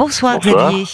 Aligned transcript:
Bonsoir, 0.00 0.34
Bonsoir. 0.40 0.68
Xavier. 0.72 0.84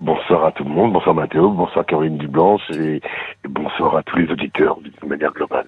Bonsoir 0.00 0.44
à 0.44 0.52
tout 0.52 0.62
le 0.62 0.68
monde, 0.70 0.92
bonsoir 0.92 1.14
Mathéo, 1.14 1.48
bonsoir 1.50 1.86
Caroline 1.86 2.18
Dublanche 2.18 2.60
et, 2.72 2.96
et 2.96 3.48
bonsoir 3.48 3.96
à 3.96 4.02
tous 4.02 4.16
les 4.18 4.30
auditeurs 4.30 4.78
d'une 4.80 5.08
manière 5.08 5.32
globale. 5.32 5.64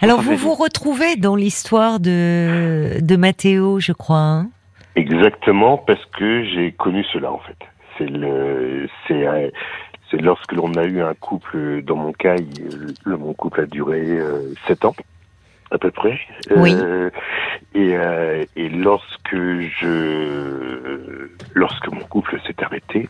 Alors, 0.00 0.18
Bonsoir, 0.18 0.36
vous 0.36 0.48
vous 0.48 0.54
retrouvez 0.54 1.14
dans 1.14 1.36
l'histoire 1.36 2.00
de, 2.00 2.98
de 3.00 3.16
Mathéo, 3.16 3.78
je 3.78 3.92
crois. 3.92 4.18
hein? 4.18 4.50
Exactement 4.96 5.78
parce 5.78 6.04
que 6.18 6.42
j'ai 6.44 6.72
connu 6.72 7.04
cela 7.12 7.30
en 7.32 7.38
fait. 7.38 7.56
C'est 7.96 8.08
le, 8.10 8.88
c'est, 9.06 9.26
euh, 9.26 9.48
c'est 10.10 10.20
lorsque 10.20 10.52
l'on 10.52 10.74
a 10.74 10.84
eu 10.84 11.00
un 11.00 11.14
couple, 11.14 11.82
dans 11.84 11.96
mon 11.96 12.12
cas, 12.12 12.34
il- 12.36 12.94
le, 13.04 13.16
mon 13.16 13.32
couple 13.32 13.60
a 13.60 13.66
duré 13.66 14.00
euh, 14.00 14.52
sept 14.66 14.84
ans 14.84 14.94
à 15.70 15.78
peu 15.78 15.90
près. 15.90 16.18
Oui. 16.56 16.74
Euh, 16.74 17.10
et, 17.74 17.96
euh, 17.96 18.44
et 18.56 18.68
lorsque 18.68 19.34
je, 19.34 21.28
lorsque 21.54 21.88
mon 21.88 22.00
couple 22.00 22.38
s'est 22.46 22.62
arrêté, 22.62 23.08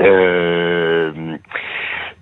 euh, 0.00 1.36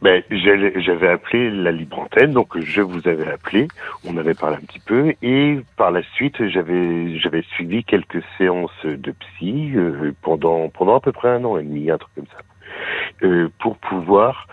ben, 0.03 0.23
j'avais 0.31 1.09
appelé 1.09 1.51
la 1.51 1.73
libre 1.73 1.99
antenne, 1.99 2.33
donc 2.33 2.59
je 2.59 2.81
vous 2.81 3.07
avais 3.07 3.31
appelé, 3.31 3.69
on 4.07 4.17
avait 4.17 4.35
parlé 4.35 4.57
un 4.57 4.65
petit 4.67 4.81
peu, 4.81 5.15
et 5.23 5.61
par 5.77 5.91
la 5.91 6.03
suite 6.15 6.47
j'avais 6.49 7.19
j'avais 7.19 7.43
suivi 7.43 7.85
quelques 7.85 8.23
séances 8.39 8.85
de 8.85 9.13
psy 9.13 9.73
euh, 9.77 10.13
pendant 10.23 10.69
pendant 10.71 10.97
à 10.97 11.01
peu 11.01 11.13
près 11.13 11.29
un 11.29 11.45
an 11.45 11.59
et 11.59 11.63
demi, 11.63 11.91
un 11.91 11.99
truc 11.99 12.15
comme 12.15 12.27
ça, 12.27 13.27
euh, 13.27 13.49
pour 13.59 13.77
pouvoir 13.77 14.47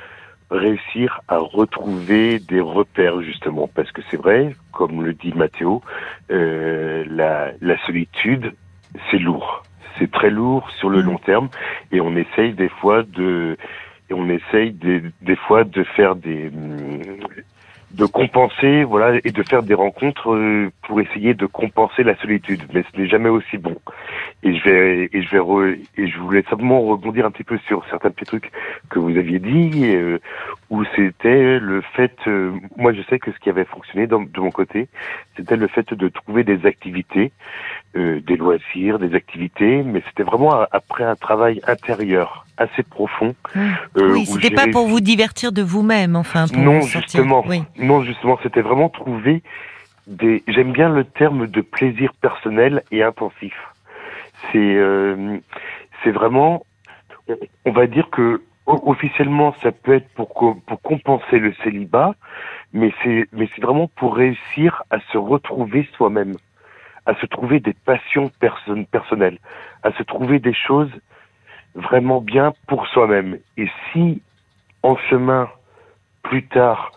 réussir 0.49 1.21
à 1.27 1.37
retrouver 1.37 2.39
des 2.39 2.61
repères 2.61 3.21
justement, 3.21 3.67
parce 3.73 3.91
que 3.91 4.01
c'est 4.09 4.17
vrai, 4.17 4.55
comme 4.71 5.03
le 5.03 5.13
dit 5.13 5.33
Mathéo, 5.35 5.81
euh, 6.31 7.03
la, 7.09 7.51
la 7.61 7.77
solitude 7.85 8.53
c'est 9.11 9.19
lourd, 9.19 9.65
c'est 9.99 10.09
très 10.11 10.29
lourd 10.29 10.69
sur 10.79 10.89
le 10.89 10.99
Mhm. 10.99 11.05
long 11.05 11.17
terme, 11.17 11.49
et 11.91 11.99
on 12.01 12.15
essaye 12.15 12.53
des 12.53 12.69
fois 12.69 13.03
de 13.03 13.57
et 14.09 14.13
on 14.13 14.29
essaye 14.29 14.71
des, 14.71 15.01
des 15.21 15.35
fois 15.35 15.65
de 15.65 15.83
faire 15.83 16.15
des 16.15 16.49
de 17.91 18.05
compenser 18.05 18.83
voilà 18.83 19.17
et 19.23 19.31
de 19.31 19.43
faire 19.43 19.63
des 19.63 19.73
rencontres 19.73 20.33
euh, 20.33 20.69
pour 20.83 20.99
essayer 20.99 21.33
de 21.33 21.45
compenser 21.45 22.03
la 22.03 22.15
solitude. 22.17 22.63
Mais 22.73 22.83
ce 22.91 22.99
n'est 22.99 23.07
jamais 23.07 23.29
aussi 23.29 23.57
bon. 23.57 23.75
Et 24.43 24.55
je 24.55 24.63
vais 24.63 25.09
et 25.13 25.21
je 25.21 25.29
vais 25.31 25.39
re- 25.39 25.79
et 25.97 26.07
je 26.07 26.19
voulais 26.19 26.43
simplement 26.49 26.81
rebondir 26.81 27.25
un 27.25 27.31
petit 27.31 27.43
peu 27.45 27.57
sur 27.59 27.85
certains 27.89 28.11
petits 28.11 28.25
trucs 28.25 28.51
que 28.89 28.99
vous 28.99 29.17
aviez 29.17 29.39
dit 29.39 29.71
euh, 29.85 30.19
où 30.69 30.83
c'était 30.95 31.59
le 31.59 31.81
fait 31.95 32.15
euh, 32.27 32.51
moi 32.75 32.91
je 32.93 33.01
sais 33.03 33.19
que 33.19 33.31
ce 33.31 33.39
qui 33.39 33.49
avait 33.49 33.63
fonctionné 33.65 34.05
dans- 34.05 34.21
de 34.21 34.39
mon 34.41 34.51
côté 34.51 34.89
c'était 35.37 35.55
le 35.55 35.67
fait 35.67 35.93
de 35.93 36.09
trouver 36.09 36.43
des 36.43 36.65
activités 36.65 37.31
euh, 37.95 38.19
des 38.21 38.35
loisirs 38.35 38.99
des 38.99 39.15
activités 39.15 39.81
mais 39.83 40.03
c'était 40.07 40.23
vraiment 40.23 40.51
a- 40.53 40.67
après 40.71 41.05
un 41.05 41.15
travail 41.15 41.61
intérieur 41.67 42.45
assez 42.57 42.83
profond 42.83 43.33
euh, 43.55 44.13
oui, 44.13 44.25
c'était 44.25 44.49
pas 44.55 44.67
pour 44.67 44.87
vous 44.87 44.99
divertir 44.99 45.51
de 45.51 45.61
vous-même, 45.61 46.15
enfin. 46.15 46.47
Pour 46.47 46.57
non, 46.61 46.81
sortir- 46.81 47.01
justement. 47.01 47.43
Oui. 47.47 47.63
Non, 47.79 48.03
justement, 48.03 48.37
c'était 48.43 48.61
vraiment 48.61 48.89
trouver 48.89 49.41
des. 50.07 50.43
J'aime 50.47 50.71
bien 50.71 50.89
le 50.89 51.03
terme 51.03 51.47
de 51.47 51.61
plaisir 51.61 52.13
personnel 52.21 52.83
et 52.91 53.03
intensif. 53.03 53.53
C'est, 54.51 54.57
euh, 54.57 55.37
c'est 56.03 56.11
vraiment. 56.11 56.63
On 57.65 57.71
va 57.71 57.87
dire 57.87 58.09
que 58.11 58.41
officiellement, 58.67 59.55
ça 59.63 59.71
peut 59.71 59.93
être 59.95 60.09
pour 60.13 60.33
co- 60.33 60.55
pour 60.67 60.81
compenser 60.81 61.39
le 61.39 61.53
célibat, 61.63 62.15
mais 62.73 62.93
c'est 63.03 63.25
mais 63.31 63.49
c'est 63.55 63.61
vraiment 63.61 63.87
pour 63.95 64.15
réussir 64.15 64.83
à 64.89 64.99
se 65.11 65.17
retrouver 65.17 65.87
soi-même, 65.95 66.37
à 67.05 67.15
se 67.15 67.25
trouver 67.25 67.59
des 67.59 67.73
passions 67.73 68.29
perso- 68.39 68.85
personnelles, 68.91 69.39
à 69.83 69.91
se 69.93 70.03
trouver 70.03 70.39
des 70.39 70.53
choses 70.53 70.91
vraiment 71.75 72.21
bien 72.21 72.53
pour 72.67 72.87
soi-même. 72.87 73.39
Et 73.55 73.67
si 73.91 74.21
en 74.83 74.97
chemin 75.09 75.49
plus 76.23 76.45
tard, 76.47 76.93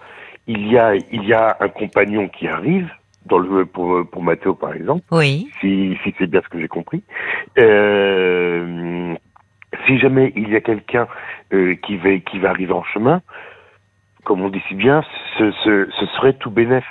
il 0.47 0.67
y 0.67 0.79
a, 0.79 0.95
il 0.97 1.25
y 1.25 1.33
a 1.33 1.57
un 1.61 1.69
compagnon 1.69 2.29
qui 2.29 2.49
arrive, 2.49 2.91
dans 3.27 3.39
le, 3.39 3.67
pour, 3.67 4.09
pour 4.11 4.23
Mathéo 4.23 4.55
par 4.55 4.75
exemple, 4.75 5.05
Oui. 5.13 5.49
si, 5.61 5.97
si 6.03 6.15
c'est 6.19 6.27
bien 6.27 6.41
ce 6.43 6.49
que 6.49 6.59
j'ai 6.61 6.69
compris. 6.69 7.05
Euh, 7.59 9.15
si 9.87 9.99
jamais 9.99 10.33
il 10.35 10.49
y 10.51 10.57
a 10.57 10.61
quelqu'un 10.61 11.07
euh, 11.53 11.75
qui, 11.77 11.97
va, 11.97 12.19
qui 12.19 12.39
va 12.39 12.51
arriver 12.51 12.73
en 12.73 12.85
chemin, 12.85 13.23
comme 14.25 14.43
on 14.43 14.49
dit 14.49 14.63
si 14.69 14.75
bien, 14.75 15.03
ce, 15.39 15.51
ce, 15.51 15.89
ce 15.91 16.07
serait 16.07 16.35
tout 16.35 16.51
bénef. 16.51 16.85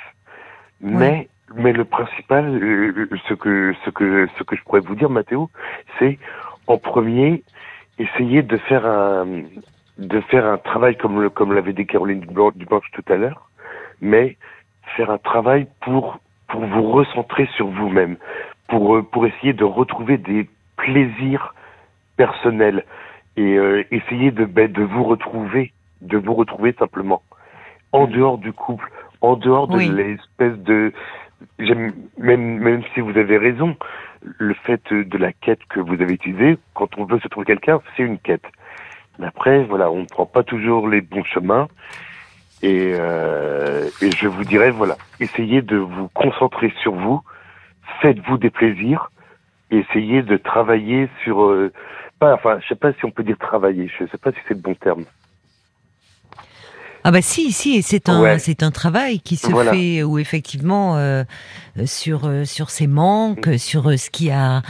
Mais, 0.81 1.27
mais 1.55 1.73
le 1.73 1.83
principal, 1.85 2.45
euh, 2.45 3.09
ce, 3.27 3.33
que, 3.33 3.73
ce, 3.83 3.89
que, 3.89 4.27
ce 4.37 4.43
que 4.43 4.55
je 4.55 4.63
pourrais 4.63 4.79
vous 4.79 4.95
dire, 4.95 5.09
Mathéo, 5.09 5.49
c'est 5.97 6.17
en 6.67 6.77
premier, 6.77 7.43
essayer 7.97 8.41
de 8.43 8.57
faire 8.57 8.85
un, 8.85 9.25
de 9.97 10.21
faire 10.21 10.45
un 10.45 10.57
travail 10.57 10.95
comme 10.97 11.21
le, 11.21 11.29
comme 11.29 11.53
l'avait 11.53 11.73
dit 11.73 11.85
Caroline 11.85 12.21
Dublan- 12.21 12.55
Dublanche 12.55 12.89
tout 12.93 13.03
à 13.11 13.17
l'heure, 13.17 13.49
mais 14.01 14.37
faire 14.95 15.11
un 15.11 15.17
travail 15.17 15.67
pour, 15.81 16.19
pour 16.47 16.65
vous 16.65 16.91
recentrer 16.91 17.47
sur 17.55 17.67
vous-même, 17.67 18.15
pour, 18.69 18.95
euh, 18.95 19.03
pour 19.03 19.25
essayer 19.25 19.53
de 19.53 19.65
retrouver 19.65 20.17
des 20.17 20.49
plaisirs 20.77 21.53
personnels 22.15 22.85
et 23.39 23.57
euh, 23.57 23.83
essayer 23.89 24.31
de, 24.31 24.43
ben, 24.43 24.69
de 24.69 24.83
vous 24.83 25.05
retrouver, 25.05 25.71
de 26.01 26.17
vous 26.17 26.33
retrouver 26.33 26.75
simplement 26.77 27.23
en 27.93 28.05
dehors 28.05 28.37
du 28.37 28.51
couple, 28.51 28.91
en 29.21 29.37
dehors 29.37 29.69
de 29.69 29.77
Oui. 29.77 29.87
l'espèce 29.87 30.57
de, 30.59 30.91
même, 32.17 32.59
même 32.59 32.83
si 32.93 32.99
vous 32.99 33.17
avez 33.17 33.37
raison, 33.37 33.77
le 34.21 34.53
fait 34.53 34.81
de 34.93 35.17
la 35.17 35.31
quête 35.31 35.63
que 35.69 35.79
vous 35.79 35.93
avez 35.93 36.13
utilisée, 36.13 36.57
quand 36.73 36.97
on 36.97 37.05
veut 37.05 37.19
se 37.21 37.29
trouver 37.29 37.45
quelqu'un, 37.45 37.79
c'est 37.95 38.03
une 38.03 38.19
quête. 38.19 38.43
Mais 39.19 39.27
après, 39.27 39.63
voilà, 39.63 39.89
on 39.89 40.01
ne 40.01 40.05
prend 40.05 40.25
pas 40.25 40.43
toujours 40.43 40.89
les 40.89 40.99
bons 40.99 41.23
chemins. 41.23 41.69
Et, 42.61 42.91
euh, 42.93 43.89
et 44.01 44.11
je 44.11 44.27
vous 44.27 44.43
dirais, 44.43 44.71
voilà, 44.71 44.97
essayez 45.21 45.61
de 45.61 45.77
vous 45.77 46.09
concentrer 46.09 46.73
sur 46.81 46.93
vous, 46.93 47.21
faites-vous 48.01 48.37
des 48.37 48.49
plaisirs, 48.49 49.11
essayez 49.71 50.23
de 50.23 50.35
travailler 50.35 51.07
sur, 51.23 51.43
euh, 51.43 51.71
pas, 52.19 52.33
enfin, 52.33 52.59
je 52.61 52.67
sais 52.67 52.75
pas 52.75 52.93
si 52.93 53.05
on 53.05 53.11
peut 53.11 53.23
dire 53.23 53.37
travailler, 53.37 53.87
je 53.87 54.05
sais 54.05 54.17
pas 54.17 54.31
si 54.31 54.37
c'est 54.47 54.53
le 54.53 54.61
bon 54.61 54.75
terme. 54.75 55.05
Ah 57.03 57.11
bah 57.11 57.21
si, 57.21 57.51
si, 57.53 57.75
et 57.77 57.81
c'est 57.81 58.09
un, 58.09 58.21
Ouais. 58.21 58.39
c'est 58.39 58.61
un 58.61 58.71
travail 58.71 59.19
qui 59.21 59.37
se 59.37 59.47
Voilà. 59.47 59.71
fait 59.71 60.03
où 60.03 60.19
effectivement 60.19 60.97
euh, 60.97 61.23
euh, 61.77 61.85
sur 61.85 62.25
euh, 62.25 62.43
sur 62.45 62.69
ses 62.69 62.87
manques, 62.87 63.47
Mm. 63.47 63.51
euh, 63.51 63.57
sur 63.57 63.89
euh, 63.89 63.97
ce 63.97 64.09
qui 64.09 64.29
a, 64.31 64.61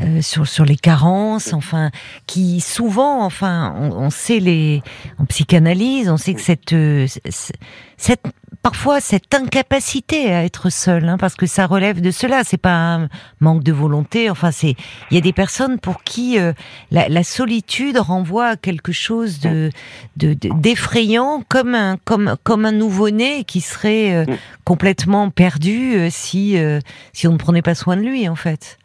euh, 0.00 0.20
sur 0.20 0.46
sur 0.48 0.64
les 0.64 0.76
carences, 0.76 1.52
enfin, 1.52 1.90
qui 2.26 2.60
souvent, 2.60 3.24
enfin, 3.24 3.74
on, 3.78 3.90
on 3.92 4.10
sait 4.10 4.40
les 4.40 4.82
en 5.18 5.26
psychanalyse, 5.26 6.08
on 6.08 6.16
sait 6.16 6.34
que 6.34 6.40
cette 6.40 6.72
euh, 6.72 7.06
c- 7.06 7.20
c- 7.28 7.52
cette 7.96 8.22
parfois 8.62 9.00
cette 9.00 9.32
incapacité 9.32 10.32
à 10.34 10.44
être 10.44 10.70
seul, 10.70 11.08
hein, 11.08 11.18
parce 11.18 11.34
que 11.36 11.46
ça 11.46 11.66
relève 11.66 12.00
de 12.00 12.10
cela, 12.10 12.42
c'est 12.44 12.56
pas 12.56 12.74
un 12.96 13.08
manque 13.38 13.62
de 13.62 13.72
volonté, 13.72 14.28
enfin 14.28 14.50
c'est 14.50 14.74
il 15.10 15.14
y 15.14 15.18
a 15.18 15.20
des 15.20 15.32
personnes 15.32 15.78
pour 15.78 16.02
qui 16.02 16.38
euh, 16.38 16.52
la, 16.90 17.08
la 17.08 17.22
solitude 17.22 17.96
renvoie 17.98 18.46
à 18.48 18.56
quelque 18.56 18.90
chose 18.92 19.38
de 19.38 19.70
de- 20.16 20.34
de- 20.34 20.50
d'effrayant 20.60 21.44
comme 21.48 21.74
un 21.92 21.96
comme 22.04 22.34
comme 22.42 22.64
un 22.66 22.72
nouveau-né 22.72 23.44
qui 23.44 23.60
serait 23.60 24.14
euh, 24.14 24.24
Mm. 24.26 24.36
complètement 24.64 25.30
perdu 25.30 25.94
euh, 25.96 26.08
si 26.10 26.58
euh, 26.58 26.80
si 27.12 27.26
on 27.28 27.32
ne 27.32 27.38
prenait 27.38 27.62
pas 27.62 27.74
soin 27.74 27.96
de 27.96 28.02
lui 28.02 28.28
en 28.28 28.34
fait. 28.36 28.78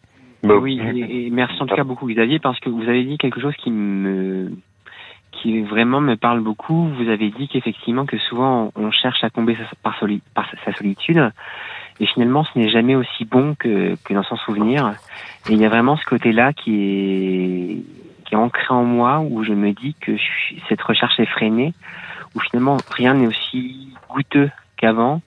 Mais- 0.43 0.53
Oui, 0.53 0.79
et, 0.95 1.27
et 1.27 1.29
merci 1.29 1.55
en 1.61 1.65
tout 1.67 1.75
cas 1.75 1.83
beaucoup 1.83 2.07
Xavier 2.07 2.39
parce 2.39 2.59
que 2.59 2.69
vous 2.69 2.83
avez 2.83 3.03
dit 3.03 3.17
quelque 3.17 3.39
chose 3.41 3.55
qui 3.63 3.69
me 3.71 4.51
qui 5.31 5.61
vraiment 5.61 6.01
me 6.01 6.15
parle 6.15 6.41
beaucoup. 6.41 6.89
Vous 6.97 7.09
avez 7.09 7.29
dit 7.29 7.47
qu'effectivement 7.47 8.05
que 8.05 8.17
souvent 8.17 8.71
on 8.75 8.91
cherche 8.91 9.23
à 9.23 9.29
combler 9.29 9.55
sa, 9.55 9.63
par, 9.81 9.97
soli- 9.99 10.21
par 10.35 10.45
sa- 10.51 10.57
sa 10.71 10.77
solitude 10.77 11.31
et 11.99 12.05
finalement 12.05 12.43
ce 12.43 12.57
n'est 12.59 12.69
jamais 12.69 12.95
aussi 12.95 13.25
bon 13.25 13.55
que, 13.57 13.95
que 14.03 14.13
dans 14.13 14.23
son 14.23 14.35
souvenir. 14.37 14.93
Et 15.49 15.53
il 15.53 15.59
y 15.61 15.65
a 15.65 15.69
vraiment 15.69 15.95
ce 15.97 16.05
côté-là 16.05 16.53
qui 16.53 16.73
est 16.75 17.77
qui 18.25 18.35
est 18.35 18.37
ancré 18.37 18.73
en 18.73 18.83
moi 18.83 19.19
où 19.19 19.43
je 19.43 19.53
me 19.53 19.71
dis 19.73 19.93
que 19.99 20.13
je 20.15 20.21
suis- 20.21 20.61
cette 20.69 20.81
recherche 20.81 21.19
effrénée 21.19 21.73
où 22.35 22.39
finalement 22.39 22.77
rien 22.91 23.13
n'est 23.13 23.27
aussi 23.27 23.93
goûteux 24.09 24.49
qu'avant. 24.77 25.21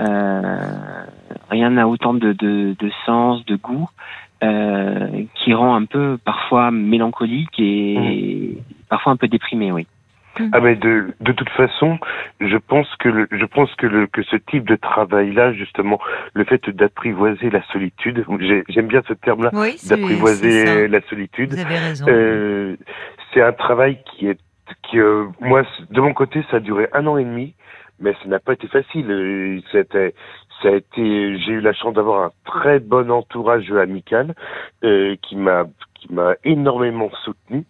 Euh, 0.00 1.04
rien 1.50 1.70
n'a 1.70 1.88
autant 1.88 2.14
de, 2.14 2.32
de, 2.32 2.76
de 2.78 2.90
sens, 3.04 3.44
de 3.46 3.56
goût, 3.56 3.88
euh, 4.44 5.24
qui 5.34 5.52
rend 5.54 5.74
un 5.74 5.84
peu 5.84 6.18
parfois 6.24 6.70
mélancolique 6.70 7.58
et 7.58 8.58
parfois 8.88 9.12
un 9.12 9.16
peu 9.16 9.28
déprimé, 9.28 9.72
oui. 9.72 9.86
Ah 10.52 10.60
mais 10.60 10.76
de 10.76 11.12
de 11.20 11.32
toute 11.32 11.48
façon, 11.50 11.98
je 12.38 12.56
pense 12.58 12.86
que 13.00 13.08
le, 13.08 13.26
je 13.32 13.44
pense 13.44 13.74
que 13.74 13.88
le 13.88 14.06
que 14.06 14.22
ce 14.22 14.36
type 14.36 14.68
de 14.68 14.76
travail 14.76 15.32
là 15.32 15.52
justement, 15.52 15.98
le 16.32 16.44
fait 16.44 16.70
d'apprivoiser 16.70 17.50
la 17.50 17.60
solitude, 17.72 18.24
j'ai- 18.38 18.62
j'aime 18.68 18.86
bien 18.86 19.02
ce 19.08 19.14
terme 19.14 19.42
là, 19.42 19.50
Oui, 19.52 19.74
d'apprivoiser 19.88 20.86
la 20.86 21.00
solitude. 21.08 21.54
Vous 21.54 21.58
avez 21.60 21.78
raison. 21.78 22.06
Euh, 22.08 22.76
c'est 23.34 23.42
un 23.42 23.50
travail 23.52 23.98
qui 24.04 24.28
est 24.28 24.38
qui 24.82 24.98
euh, 24.98 25.26
moi 25.40 25.62
de 25.90 26.00
mon 26.00 26.14
côté 26.14 26.44
ça 26.50 26.58
a 26.58 26.60
duré 26.60 26.88
un 26.92 27.06
an 27.06 27.16
et 27.18 27.24
demi, 27.24 27.54
mais 28.00 28.14
ça 28.22 28.28
n'a 28.28 28.38
pas 28.38 28.52
été 28.54 28.68
facile. 28.68 29.10
Euh, 29.10 29.60
ça 29.72 30.68
a 30.68 30.70
été 30.72 31.38
j'ai 31.38 31.52
eu 31.52 31.60
la 31.60 31.72
chance 31.72 31.94
d'avoir 31.94 32.24
un 32.24 32.32
très 32.44 32.80
bon 32.80 33.10
entourage 33.10 33.70
amical 33.72 34.34
euh, 34.84 35.16
qui 35.22 35.36
m'a 35.36 35.64
qui 35.94 36.12
m'a 36.12 36.34
énormément 36.44 37.10
soutenu. 37.24 37.64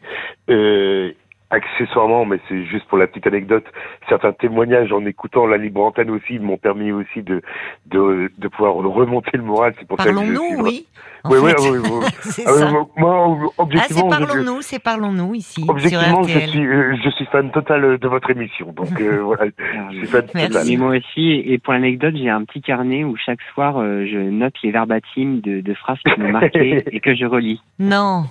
Euh, 0.50 1.12
accessoirement, 1.50 2.24
mais 2.24 2.40
c'est 2.48 2.64
juste 2.64 2.86
pour 2.88 2.98
la 2.98 3.06
petite 3.06 3.26
anecdote, 3.26 3.64
certains 4.08 4.32
témoignages 4.32 4.92
en 4.92 5.04
écoutant 5.06 5.46
la 5.46 5.56
libre 5.56 5.82
antenne 5.82 6.10
aussi 6.10 6.38
m'ont 6.38 6.58
permis 6.58 6.92
aussi 6.92 7.22
de, 7.22 7.40
de, 7.86 8.30
de 8.36 8.48
pouvoir 8.48 8.74
remonter 8.74 9.30
le 9.34 9.42
moral. 9.42 9.74
C'est 9.78 9.86
pour 9.86 9.96
Parlons-nous, 9.96 10.62
oui. 10.62 10.86
Oui, 11.24 11.38
oui, 11.42 11.52
oui, 11.58 11.78
oui. 11.82 12.06
c'est 12.20 12.46
ah, 12.46 12.52
ça. 12.52 12.72
Moi, 12.96 13.50
objectivement, 13.58 14.08
ah, 14.10 14.16
c'est 14.18 14.24
parlons-nous, 14.26 14.62
c'est 14.62 14.78
parlons-nous 14.78 15.34
ici. 15.34 15.64
Objectivement, 15.66 16.22
je 16.22 16.38
suis, 16.38 16.64
euh, 16.64 16.96
je 17.02 17.10
suis 17.10 17.26
fan 17.26 17.50
total 17.50 17.98
de 17.98 18.08
votre 18.08 18.30
émission. 18.30 18.72
Donc 18.72 19.00
euh, 19.00 19.18
voilà, 19.22 19.46
je 19.90 19.96
suis 19.98 20.06
fan 20.06 20.26
total. 20.26 20.64
Mais 20.68 20.76
moi 20.76 20.96
aussi, 20.96 21.42
et 21.44 21.58
pour 21.58 21.72
l'anecdote, 21.72 22.14
j'ai 22.16 22.28
un 22.28 22.44
petit 22.44 22.60
carnet 22.60 23.04
où 23.04 23.16
chaque 23.16 23.40
soir, 23.54 23.78
euh, 23.78 24.06
je 24.06 24.18
note 24.18 24.54
les 24.62 24.70
verbatims 24.70 25.40
de, 25.40 25.60
de 25.60 25.74
phrases 25.74 25.98
qui 26.06 26.20
m'ont 26.20 26.30
marqué 26.30 26.84
et 26.92 27.00
que 27.00 27.14
je 27.14 27.24
relis. 27.24 27.60
Non. 27.78 28.24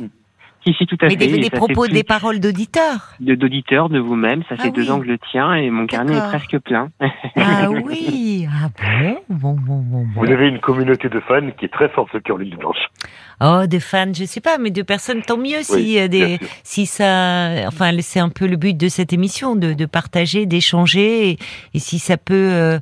Si, 0.74 0.86
tout 0.86 0.98
à 1.02 1.08
Mais 1.08 1.16
Des, 1.16 1.50
propos, 1.50 1.88
des 1.88 2.04
paroles 2.04 2.40
d'auditeurs. 2.40 3.16
De 3.20 3.36
d'auditeurs, 3.36 3.90
de 3.90 4.00
vous-même. 4.00 4.44
Ça 4.50 4.58
fait 4.58 4.68
ah 4.68 4.72
deux 4.72 4.92
ans 4.92 5.00
que 5.00 5.06
je 5.06 5.12
le 5.12 5.20
tiens 5.32 5.54
et 5.54 5.70
mon 5.70 5.86
carnet 5.86 6.16
est 6.16 6.28
presque 6.30 6.58
plein. 6.60 6.90
Ah 7.36 7.70
oui, 7.86 8.48
ah 8.52 8.70
bon, 9.30 9.54
bon, 9.54 9.54
bon, 9.54 9.82
bon, 9.82 10.08
Vous 10.16 10.32
avez 10.32 10.48
une 10.48 10.60
communauté 10.60 11.10
de 11.10 11.20
fans 11.22 11.50
qui 11.58 11.66
est 11.66 11.74
très 11.74 11.90
forte 11.90 12.10
sur 12.26 12.38
l'île 12.38 12.58
Blanche. 12.58 12.78
Oh, 13.40 13.68
des 13.68 13.80
fans, 13.80 14.12
je 14.16 14.26
sais 14.26 14.42
pas, 14.42 14.58
mais 14.58 14.72
de 14.72 14.82
personnes, 14.82 15.22
tant 15.22 15.38
mieux 15.38 15.62
si 15.62 16.00
euh, 16.00 16.08
des, 16.08 16.40
si 16.64 16.88
ça, 16.88 17.68
enfin, 17.68 17.92
c'est 18.02 18.20
un 18.20 18.30
peu 18.30 18.48
le 18.48 18.56
but 18.56 18.76
de 18.76 18.90
cette 18.90 19.14
émission, 19.14 19.56
de, 19.56 19.74
de 19.74 19.86
partager, 19.86 20.48
d'échanger, 20.48 21.30
et, 21.30 21.38
et, 21.76 21.80
si 21.80 22.00
ça 22.00 22.18
peut, 22.18 22.34
euh, 22.34 22.80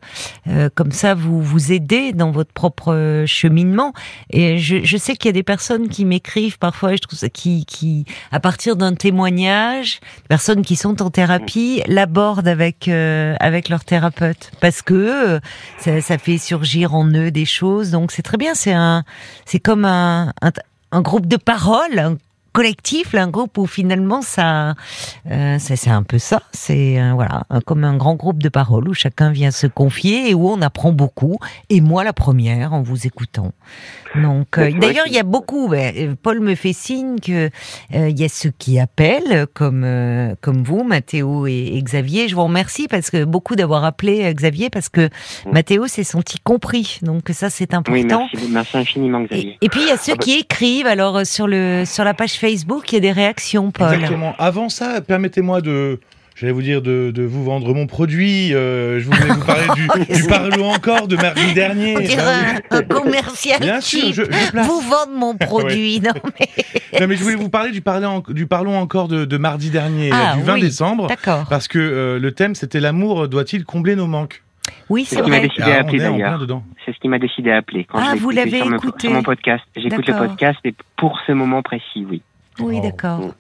euh, 0.47 0.69
comme 0.73 0.91
ça, 0.91 1.13
vous 1.13 1.41
vous 1.41 1.73
aider 1.73 2.13
dans 2.13 2.31
votre 2.31 2.53
propre 2.53 3.25
cheminement. 3.27 3.91
Et 4.29 4.57
je, 4.57 4.77
je 4.81 4.95
sais 4.95 5.17
qu'il 5.17 5.27
y 5.27 5.29
a 5.29 5.33
des 5.33 5.43
personnes 5.43 5.89
qui 5.89 6.05
m'écrivent 6.05 6.57
parfois, 6.57 6.95
je 6.95 7.01
trouve 7.01 7.19
ça, 7.19 7.27
qui, 7.27 7.65
qui, 7.65 7.74
à 8.31 8.39
partir 8.39 8.75
d'un 8.75 8.93
témoignage, 8.93 9.99
personnes 10.29 10.63
qui 10.63 10.75
sont 10.75 11.01
en 11.01 11.09
thérapie, 11.09 11.81
l'abordent 11.87 12.47
avec 12.47 12.87
avec 12.87 13.69
leur 13.69 13.83
thérapeute, 13.83 14.51
parce 14.61 14.81
que 14.81 15.39
ça, 15.79 16.01
ça 16.01 16.17
fait 16.17 16.37
surgir 16.37 16.95
en 16.95 17.07
eux 17.07 17.31
des 17.31 17.45
choses. 17.45 17.91
Donc 17.91 18.11
c'est 18.11 18.21
très 18.21 18.37
bien, 18.37 18.53
c'est 18.55 18.73
un, 18.73 19.03
c'est 19.45 19.59
comme 19.59 19.85
un 19.85 20.33
un, 20.91 21.01
groupe 21.01 21.27
de 21.27 21.37
parole, 21.37 22.17
collectif, 22.55 23.13
un 23.15 23.27
groupe 23.27 23.57
où 23.57 23.65
finalement 23.65 24.21
ça, 24.21 24.75
euh, 25.29 25.57
c'est 25.59 25.89
un 25.89 26.03
peu 26.03 26.19
ça, 26.19 26.41
c'est 26.53 27.01
euh, 27.01 27.11
voilà, 27.13 27.43
comme 27.65 27.83
un 27.83 27.97
grand 27.97 28.15
groupe 28.15 28.41
de 28.41 28.47
parole 28.47 28.87
où 28.87 28.93
chacun 28.93 29.29
vient 29.31 29.51
se 29.51 29.67
confier 29.67 30.29
et 30.29 30.33
où 30.33 30.47
on 30.47 30.61
apprend 30.61 30.93
beaucoup. 30.93 31.37
Et 31.69 31.81
moi 31.81 32.05
la 32.05 32.13
première 32.13 32.71
en 32.71 32.81
vous 32.81 33.05
écoutant. 33.05 33.51
Donc, 34.21 34.57
euh, 34.57 34.71
d'ailleurs, 34.71 35.05
il 35.07 35.13
y 35.13 35.19
a 35.19 35.23
beaucoup. 35.23 35.67
Ben, 35.67 36.15
Paul 36.15 36.39
me 36.39 36.55
fait 36.55 36.73
signe 36.73 37.19
que 37.19 37.49
euh, 37.93 38.09
il 38.09 38.19
y 38.19 38.23
a 38.23 38.29
ceux 38.29 38.51
qui 38.57 38.79
appellent, 38.79 39.47
comme 39.53 39.83
euh, 39.83 40.35
comme 40.41 40.63
vous, 40.63 40.83
Mathéo 40.83 41.47
et, 41.47 41.81
Xavier. 41.81 42.27
Je 42.27 42.35
vous 42.35 42.43
remercie 42.43 42.87
parce 42.87 43.09
que 43.09 43.23
beaucoup 43.23 43.55
d'avoir 43.55 43.83
appelé 43.83 44.33
Xavier 44.33 44.69
parce 44.69 44.89
que 44.89 45.07
mm. 45.45 45.51
Mathéo 45.51 45.87
s'est 45.87 46.03
senti 46.03 46.39
compris. 46.39 46.99
Donc 47.01 47.29
ça, 47.31 47.49
c'est 47.49 47.73
important. 47.73 48.27
Oui, 48.33 48.49
merci, 48.49 48.77
infiniment, 48.77 49.21
Xavier. 49.23 49.57
Et, 49.61 49.69
puis 49.69 49.81
il 49.81 49.87
y 49.87 49.91
a 49.91 49.97
ceux 49.97 50.13
ah 50.13 50.15
bah 50.15 50.23
qui 50.23 50.39
écrivent. 50.39 50.87
Alors 50.87 51.25
sur 51.25 51.47
le 51.47 51.83
sur 51.85 52.03
la 52.03 52.13
page 52.13 52.33
Facebook, 52.33 52.44
il 52.51 52.93
y 52.93 52.97
a 52.97 52.99
des 52.99 53.11
réactions, 53.11 53.71
Paul. 53.71 53.93
Exactement. 53.93 54.35
Avant 54.37 54.69
ça, 54.69 55.01
permettez-moi 55.01 55.61
de 55.61 55.99
j'allais 56.35 56.51
vous 56.51 56.61
dire 56.61 56.81
de, 56.81 57.11
de, 57.13 57.23
vous 57.23 57.43
vendre 57.43 57.73
mon 57.73 57.87
produit. 57.87 58.53
Euh, 58.53 58.99
je 58.99 59.05
voulais 59.05 59.33
vous 59.33 59.45
parler 59.45 59.67
du, 59.75 60.13
du 60.13 60.27
Parlons 60.27 60.69
encore 60.71 61.07
de 61.07 61.15
mardi 61.15 61.53
dernier. 61.53 61.95
On 61.97 62.01
bah 62.15 62.77
un, 62.77 62.81
commercial 62.83 63.59
Bien 63.61 63.81
sûr, 63.81 64.11
je, 64.11 64.23
je 64.23 64.59
vous 64.59 64.81
vendre 64.81 65.13
mon 65.15 65.35
produit. 65.37 66.01
non, 66.01 66.11
mais... 66.39 66.49
non, 66.99 67.07
mais... 67.07 67.15
je 67.15 67.23
voulais 67.23 67.35
vous 67.35 67.49
parler 67.49 67.71
du, 67.71 67.81
parler 67.81 68.07
du 68.29 68.47
Parlons 68.47 68.77
encore 68.77 69.07
de, 69.07 69.25
de 69.25 69.37
mardi 69.37 69.69
dernier, 69.69 70.09
ah, 70.11 70.35
du 70.35 70.43
20 70.43 70.59
décembre. 70.59 71.07
D'accord. 71.07 71.45
Parce 71.49 71.67
que 71.67 71.79
euh, 71.79 72.19
le 72.19 72.31
thème, 72.31 72.55
c'était 72.55 72.79
l'amour 72.79 73.27
doit-il 73.27 73.65
combler 73.65 73.95
nos 73.95 74.07
manques? 74.07 74.43
Oui, 74.89 75.05
c'est 75.05 75.21
vrai. 75.21 75.41
Décidé 75.41 75.71
à 75.71 75.79
appeler, 75.79 75.99
c'est 76.85 76.93
ce 76.93 76.99
qui 76.99 77.07
m'a 77.07 77.19
décidé 77.19 77.51
à 77.51 77.57
appeler. 77.57 77.85
Quand 77.85 77.99
ah, 77.99 78.15
vous 78.15 78.29
l'avez 78.29 78.59
écouté 78.59 79.07
sur 79.07 79.11
mon 79.11 79.23
podcast. 79.23 79.63
J'écoute 79.75 80.07
le 80.07 80.17
podcast 80.17 80.59
et 80.63 80.73
pour 80.97 81.19
ce 81.25 81.31
moment 81.31 81.61
précis, 81.61 82.05
oui. 82.09 82.21
Oui, 82.59 82.81
d'accord. 82.81 83.33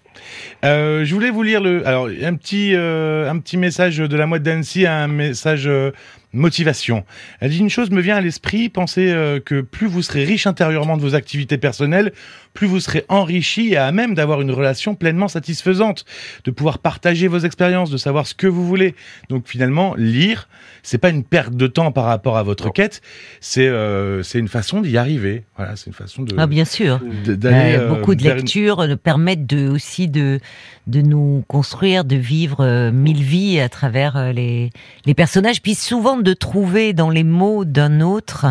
Euh, 0.63 1.03
je 1.05 1.13
voulais 1.13 1.29
vous 1.29 1.43
lire 1.43 1.61
le, 1.61 1.85
alors 1.87 2.07
un 2.07 2.35
petit, 2.35 2.73
euh, 2.73 3.29
un 3.29 3.39
petit 3.39 3.57
message 3.57 3.97
de 3.97 4.17
la 4.17 4.25
moite 4.25 4.43
d'Annecy, 4.43 4.85
un 4.85 5.07
message 5.07 5.67
euh, 5.67 5.91
motivation. 6.35 7.05
Elle 7.39 7.51
dit 7.51 7.59
une 7.59 7.69
chose 7.69 7.89
me 7.89 8.01
vient 8.01 8.17
à 8.17 8.21
l'esprit, 8.21 8.69
pensez 8.69 9.11
euh, 9.11 9.39
que 9.39 9.61
plus 9.61 9.87
vous 9.87 10.01
serez 10.01 10.23
riche 10.23 10.45
intérieurement 10.45 10.97
de 10.97 11.01
vos 11.01 11.15
activités 11.15 11.57
personnelles, 11.57 12.11
plus 12.53 12.67
vous 12.67 12.79
serez 12.79 13.05
enrichi 13.09 13.73
et 13.73 13.77
à 13.77 13.91
même 13.91 14.13
d'avoir 14.13 14.41
une 14.41 14.51
relation 14.51 14.95
pleinement 14.95 15.27
satisfaisante, 15.27 16.05
de 16.43 16.51
pouvoir 16.51 16.79
partager 16.79 17.27
vos 17.27 17.39
expériences, 17.39 17.89
de 17.89 17.97
savoir 17.97 18.27
ce 18.27 18.35
que 18.35 18.47
vous 18.47 18.65
voulez. 18.65 18.95
Donc 19.29 19.47
finalement, 19.47 19.95
lire, 19.95 20.47
c'est 20.83 20.97
pas 20.97 21.09
une 21.09 21.23
perte 21.23 21.55
de 21.55 21.67
temps 21.67 21.91
par 21.91 22.05
rapport 22.05 22.37
à 22.37 22.43
votre 22.43 22.71
quête, 22.71 23.01
c'est 23.39 23.67
euh, 23.67 24.21
c'est 24.23 24.39
une 24.39 24.47
façon 24.47 24.81
d'y 24.81 24.97
arriver. 24.97 25.43
Voilà, 25.57 25.75
c'est 25.75 25.87
une 25.87 25.93
façon 25.93 26.23
de. 26.23 26.35
Ah 26.37 26.47
bien 26.47 26.65
sûr. 26.65 26.99
D'aller. 27.25 27.77
Euh, 27.77 27.89
beaucoup 27.89 28.15
de 28.15 28.23
lectures 28.23 28.85
permettent 29.01 29.47
de 29.47 29.69
aussi 29.69 30.07
de 30.07 30.39
de 30.87 31.01
nous 31.01 31.43
construire, 31.47 32.05
de 32.05 32.15
vivre 32.15 32.63
euh, 32.63 32.91
mille 32.91 33.23
vies 33.23 33.59
à 33.59 33.69
travers 33.69 34.17
euh, 34.17 34.31
les, 34.31 34.69
les 35.05 35.13
personnages, 35.13 35.61
puis 35.61 35.73
souvent 35.73 36.17
de 36.25 36.33
trouver 36.33 36.91
dans 36.91 37.09
les 37.09 37.23
mots 37.23 37.63
d'un 37.63 38.01
autre 38.01 38.47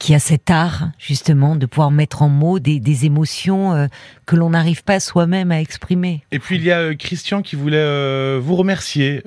qui 0.00 0.14
a 0.14 0.18
cet 0.18 0.50
art 0.50 0.88
justement 0.98 1.56
de 1.56 1.66
pouvoir 1.66 1.90
mettre 1.90 2.22
en 2.22 2.30
mots 2.30 2.58
des, 2.58 2.80
des 2.80 3.04
émotions 3.04 3.74
euh, 3.74 3.86
que 4.24 4.34
l'on 4.34 4.50
n'arrive 4.50 4.82
pas 4.82 4.98
soi-même 4.98 5.52
à 5.52 5.60
exprimer. 5.60 6.24
Et 6.32 6.38
puis 6.38 6.56
il 6.56 6.64
y 6.64 6.72
a 6.72 6.78
euh, 6.78 6.94
Christian 6.94 7.42
qui 7.42 7.54
voulait 7.54 7.76
euh, 7.76 8.40
vous 8.42 8.56
remercier, 8.56 9.22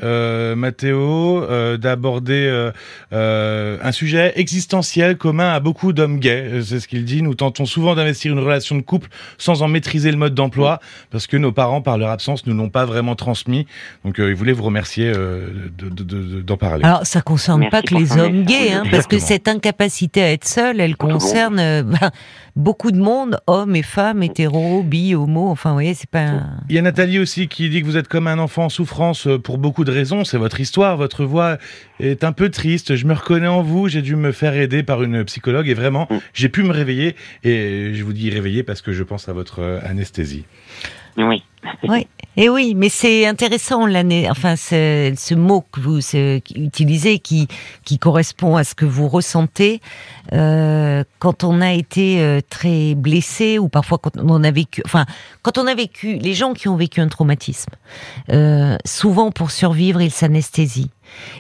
Mathéo, 0.55 1.45
d'aborder 1.77 2.71
un 3.11 3.91
sujet 3.91 4.33
existentiel 4.35 5.15
commun 5.17 5.53
à 5.53 5.59
beaucoup 5.59 5.93
d'hommes 5.93 6.19
gays. 6.19 6.61
C'est 6.63 6.79
ce 6.79 6.87
qu'il 6.87 7.05
dit. 7.05 7.21
Nous 7.21 7.35
tentons 7.35 7.65
souvent 7.65 7.93
d'investir 7.93 8.33
une 8.33 8.39
relation 8.39 8.75
de 8.75 8.81
couple 8.81 9.09
sans 9.37 9.61
en 9.61 9.67
maîtriser 9.67 10.09
le 10.09 10.17
mode 10.17 10.33
d'emploi 10.33 10.79
parce 11.11 11.27
que 11.27 11.37
nos 11.37 11.51
parents, 11.51 11.81
par 11.81 11.99
leur 11.99 12.09
absence, 12.09 12.47
ne 12.47 12.53
l'ont 12.53 12.69
pas 12.69 12.85
vraiment 12.85 13.15
transmis. 13.15 13.67
Donc 14.03 14.15
il 14.17 14.33
voulait 14.33 14.53
vous 14.53 14.63
remercier 14.63 15.11
d'en 15.77 16.57
parler. 16.57 16.83
Alors 16.83 17.05
ça 17.05 17.21
concerne 17.21 17.69
pas 17.69 17.83
que 17.83 17.93
les 17.93 18.17
hommes 18.17 18.43
gays, 18.43 18.71
hein, 18.71 18.83
parce 18.89 19.05
que 19.05 19.19
cette 19.19 19.47
incapacité 19.47 20.23
à 20.23 20.31
être 20.31 20.47
seul 20.47 20.62
elle 20.71 20.95
concerne 20.95 21.59
euh, 21.59 21.83
bah, 22.01 22.11
beaucoup 22.55 22.91
de 22.91 22.99
monde, 22.99 23.39
hommes 23.47 23.75
et 23.75 23.83
femmes, 23.83 24.23
hétéros, 24.23 24.83
bi, 24.83 25.15
homo, 25.15 25.49
enfin, 25.49 25.69
vous 25.71 25.75
voyez, 25.75 25.93
c'est 25.93 26.09
pas... 26.09 26.43
Il 26.69 26.75
y 26.75 26.79
a 26.79 26.81
Nathalie 26.81 27.19
aussi 27.19 27.47
qui 27.47 27.69
dit 27.69 27.81
que 27.81 27.85
vous 27.85 27.97
êtes 27.97 28.07
comme 28.07 28.27
un 28.27 28.39
enfant 28.39 28.65
en 28.65 28.69
souffrance 28.69 29.27
euh, 29.27 29.39
pour 29.39 29.57
beaucoup 29.57 29.83
de 29.83 29.91
raisons, 29.91 30.23
c'est 30.23 30.37
votre 30.37 30.59
histoire, 30.59 30.97
votre 30.97 31.25
voix 31.25 31.57
est 31.99 32.23
un 32.23 32.31
peu 32.31 32.49
triste, 32.49 32.95
je 32.95 33.05
me 33.05 33.13
reconnais 33.13 33.47
en 33.47 33.61
vous, 33.61 33.87
j'ai 33.87 34.01
dû 34.01 34.15
me 34.15 34.31
faire 34.31 34.55
aider 34.55 34.83
par 34.83 35.03
une 35.03 35.23
psychologue 35.25 35.67
et 35.67 35.73
vraiment, 35.73 36.07
mm. 36.09 36.17
j'ai 36.33 36.49
pu 36.49 36.63
me 36.63 36.71
réveiller, 36.71 37.15
et 37.43 37.91
je 37.93 38.03
vous 38.03 38.13
dis 38.13 38.29
réveiller 38.29 38.63
parce 38.63 38.81
que 38.81 38.91
je 38.91 39.03
pense 39.03 39.29
à 39.29 39.33
votre 39.33 39.59
euh, 39.59 39.79
anesthésie. 39.83 40.45
Oui. 41.17 41.43
Oui. 41.87 42.07
Et 42.35 42.49
oui, 42.49 42.73
mais 42.75 42.89
c'est 42.89 43.27
intéressant 43.27 43.85
l'année. 43.85 44.27
Enfin, 44.29 44.55
ce 44.55 45.35
mot 45.35 45.63
que 45.71 45.79
vous 45.79 45.99
utilisez 46.55 47.19
qui 47.19 47.47
qui 47.85 47.99
correspond 47.99 48.55
à 48.55 48.63
ce 48.63 48.73
que 48.73 48.85
vous 48.85 49.07
ressentez 49.07 49.81
euh, 50.33 51.03
quand 51.19 51.43
on 51.43 51.61
a 51.61 51.71
été 51.71 52.21
euh, 52.21 52.39
très 52.49 52.95
blessé 52.95 53.59
ou 53.59 53.69
parfois 53.69 53.99
quand 53.99 54.17
on 54.17 54.43
a 54.43 54.51
vécu. 54.51 54.81
Enfin, 54.85 55.05
quand 55.43 55.59
on 55.59 55.67
a 55.67 55.75
vécu, 55.75 56.17
les 56.17 56.33
gens 56.33 56.53
qui 56.53 56.67
ont 56.67 56.75
vécu 56.75 57.01
un 57.01 57.07
traumatisme, 57.07 57.71
euh, 58.31 58.77
souvent 58.83 59.29
pour 59.31 59.51
survivre, 59.51 60.01
ils 60.01 60.11
s'anesthésient. 60.11 60.89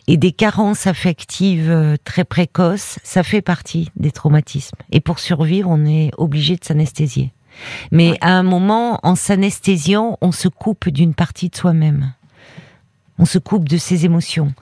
Et 0.07 0.17
des 0.17 0.31
carences 0.31 0.85
affectives 0.85 1.71
euh, 1.71 1.95
très 2.03 2.23
précoces, 2.23 2.99
ça 3.03 3.23
fait 3.23 3.41
partie 3.41 3.89
des 3.95 4.11
traumatismes. 4.11 4.77
Et 4.91 4.99
pour 4.99 5.17
survivre, 5.17 5.69
on 5.71 5.85
est 5.85 6.11
obligé 6.17 6.55
de 6.55 6.63
s'anesthésier. 6.63 7.31
Mais 7.91 8.17
à 8.21 8.31
un 8.31 8.43
moment, 8.43 8.99
en 9.03 9.15
s'anesthésiant, 9.15 10.17
on 10.21 10.31
se 10.31 10.47
coupe 10.47 10.89
d'une 10.89 11.13
partie 11.13 11.49
de 11.49 11.55
soi-même. 11.55 12.13
On 13.19 13.25
se 13.25 13.37
coupe 13.37 13.69
de 13.69 13.77
ses 13.77 14.05
émotions. 14.05 14.53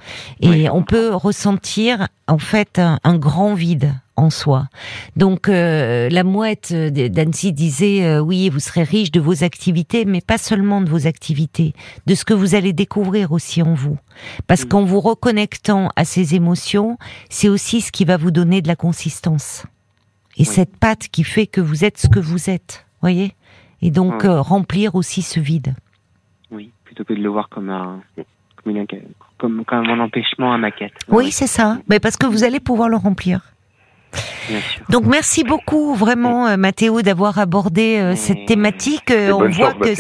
Et 0.42 0.70
on 0.70 0.84
peut 0.84 1.16
ressentir, 1.16 2.10
en 2.28 2.38
fait, 2.38 2.80
un, 2.80 3.18
grand 3.18 3.54
vide 3.54 3.94
en 4.18 4.30
soi. 4.30 4.68
Donc, 5.16 5.48
euh, 5.48 6.10
la 6.10 6.24
mouette 6.24 6.74
d'Annecy 6.74 7.54
disait, 7.54 8.04
euh, 8.04 8.20
oui, 8.20 8.50
vous 8.50 8.60
serez 8.60 8.84
riche 8.84 9.10
de 9.10 9.22
vos 9.22 9.44
activités, 9.44 10.04
mais 10.04 10.20
pas 10.20 10.38
seulement 10.38 10.82
de 10.82 10.90
vos 10.90 11.08
activités, 11.08 11.74
de 12.08 12.14
ce 12.14 12.26
que 12.26 12.34
vous 12.34 12.54
allez 12.54 12.74
découvrir 12.74 13.32
aussi 13.32 13.62
en 13.62 13.74
vous. 13.74 13.98
Parce 14.48 14.66
mm. 14.66 14.68
qu'en 14.68 14.84
vous 14.84 15.00
reconnectant 15.00 15.90
à 15.96 16.04
ces 16.04 16.36
émotions, 16.36 16.98
c'est 17.30 17.50
aussi 17.50 17.80
ce 17.80 17.92
qui 17.92 18.04
va 18.04 18.18
vous 18.18 18.32
donner 18.32 18.62
de 18.62 18.68
la 18.68 18.76
consistance 18.76 19.64
et 20.42 20.46
cette 20.46 20.76
patte 20.76 21.08
qui 21.08 21.24
fait 21.24 21.46
que 21.46 21.62
vous 21.62 21.86
êtes 21.86 22.00
ce 22.00 22.08
que 22.08 22.20
vous 22.20 22.50
êtes, 22.50 22.86
voyez? 23.02 23.36
Et 23.82 23.92
donc 23.92 24.26
euh, 24.26 24.42
remplir 24.42 24.96
aussi 24.96 25.22
ce 25.22 25.40
vide. 25.40 25.76
Oui, 26.50 26.72
plutôt 26.84 27.04
que 27.04 27.14
de 27.14 27.22
le 27.22 27.30
voir 27.30 27.48
comme 27.50 27.70
un 27.70 28.02
comme, 29.38 29.66
comme, 29.66 29.90
un 29.90 30.00
empêchement 30.00 30.54
à 30.54 30.58
ma 30.58 30.72
quête. 30.72 30.94
Oui, 31.08 31.32
c'est 31.32 31.48
ça. 31.48 31.80
Mais 31.90 32.00
parce 32.00 32.18
que 32.18 32.28
vous 32.28 32.44
allez 32.44 32.60
pouvoir 32.60 32.90
le 32.90 32.98
remplir. 32.98 33.51
Donc 34.90 35.06
merci 35.06 35.44
beaucoup 35.44 35.96
vraiment 35.96 36.48
euh, 36.48 36.58
Mathéo 36.58 37.02
d'avoir 37.02 37.40
abordé 37.40 37.98
euh, 37.98 38.16
cette 38.16 38.46
thématique. 38.46 39.12
Euh, 39.12 39.32
on 39.32 39.50
voit 39.50 39.74
que 39.74 39.94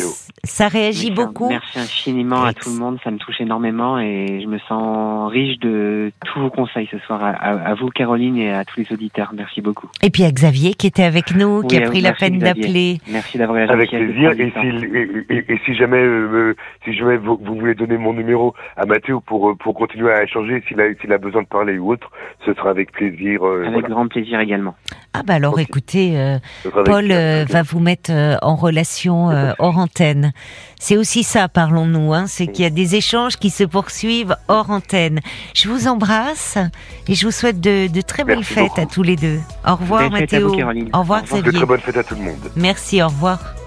ça 0.43 0.67
réagit 0.67 1.11
beaucoup. 1.11 1.49
Merci 1.49 1.79
infiniment 1.79 2.43
à 2.43 2.53
tout 2.53 2.69
le 2.69 2.79
monde, 2.79 2.97
ça 3.03 3.11
me 3.11 3.17
touche 3.17 3.39
énormément 3.39 3.99
et 3.99 4.41
je 4.41 4.47
me 4.47 4.57
sens 4.67 5.31
riche 5.31 5.59
de 5.59 6.11
tous 6.25 6.39
vos 6.39 6.49
conseils 6.49 6.87
ce 6.91 6.97
soir. 6.99 7.21
À, 7.23 7.73
vous 7.75 7.89
Caroline 7.89 8.37
et 8.37 8.51
à 8.51 8.65
tous 8.65 8.79
les 8.79 8.91
auditeurs, 8.91 9.31
merci 9.35 9.61
beaucoup. 9.61 9.87
Et 10.01 10.09
puis 10.09 10.23
à 10.23 10.31
Xavier 10.31 10.73
qui 10.73 10.87
était 10.87 11.03
avec 11.03 11.35
nous, 11.35 11.63
qui 11.63 11.77
a 11.77 11.81
pris 11.81 12.01
la 12.01 12.13
peine 12.13 12.39
d'appeler. 12.39 12.97
Merci 13.07 13.37
d'avoir 13.37 13.69
Avec 13.69 13.89
plaisir. 13.91 14.31
Et 14.31 14.51
si, 14.59 14.67
et, 15.29 15.59
si, 15.65 15.75
jamais, 15.75 16.05
si 16.83 16.93
jamais 16.93 17.17
vous, 17.17 17.37
voulez 17.41 17.75
donner 17.75 17.97
mon 17.97 18.13
numéro 18.13 18.53
à 18.77 18.85
Mathéo 18.85 19.21
pour, 19.21 19.55
pour 19.57 19.75
continuer 19.75 20.11
à 20.11 20.23
échanger, 20.23 20.63
s'il 20.67 20.81
a, 20.81 20.93
s'il 20.99 21.13
a 21.13 21.17
besoin 21.17 21.43
de 21.43 21.47
parler 21.47 21.77
ou 21.77 21.93
autre, 21.93 22.09
ce 22.45 22.53
sera 22.53 22.71
avec 22.71 22.91
plaisir. 22.91 23.43
avec 23.43 23.85
grand 23.85 24.00
plaisir 24.07 24.39
également. 24.39 24.75
Ah 25.13 25.23
bah 25.23 25.33
alors 25.35 25.59
écoutez, 25.59 26.17
euh, 26.17 26.39
Paul 26.85 27.11
euh, 27.11 27.45
va 27.47 27.63
vous 27.63 27.79
mettre 27.79 28.11
euh, 28.11 28.37
en 28.41 28.55
relation 28.55 29.27
hors 29.59 29.77
antenne. 29.77 30.31
C'est 30.79 30.97
aussi 30.97 31.23
ça, 31.23 31.47
parlons-nous, 31.47 32.13
hein, 32.13 32.25
c'est 32.27 32.47
qu'il 32.47 32.63
y 32.63 32.67
a 32.67 32.71
des 32.71 32.95
échanges 32.95 33.37
qui 33.37 33.49
se 33.49 33.63
poursuivent 33.63 34.35
hors 34.47 34.69
antenne. 34.69 35.19
Je 35.53 35.69
vous 35.69 35.87
embrasse 35.87 36.57
et 37.07 37.15
je 37.15 37.25
vous 37.25 37.31
souhaite 37.31 37.59
de, 37.59 38.01
très 38.01 38.23
belles 38.23 38.43
fêtes 38.43 38.79
à 38.79 38.85
tous 38.85 39.03
les 39.03 39.15
deux. 39.15 39.39
Au 39.67 39.75
revoir 39.75 40.09
Mathéo. 40.09 40.55
au 40.93 40.99
revoir 40.99 41.23
Xavier. 41.23 41.51
De 41.51 41.57
très 41.57 41.65
bonnes 41.65 41.79
fêtes 41.79 41.97
à 41.97 42.03
tout 42.03 42.15
le 42.15 42.21
monde. 42.21 42.51
Merci, 42.55 43.01
au 43.01 43.07
revoir. 43.07 43.60